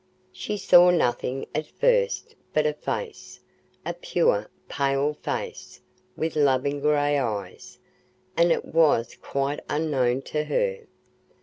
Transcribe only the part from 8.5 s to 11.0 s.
it was quite unknown to her.